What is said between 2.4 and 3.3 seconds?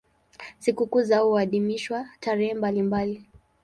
mbalimbali.